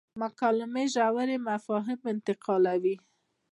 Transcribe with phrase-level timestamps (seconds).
[0.21, 2.95] مکالمې ژور مفاهیم انتقالوي.